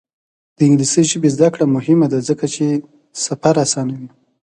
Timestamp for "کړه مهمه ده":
1.53-2.19